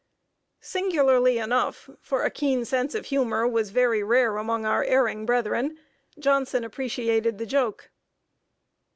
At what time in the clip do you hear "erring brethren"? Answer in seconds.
4.83-5.77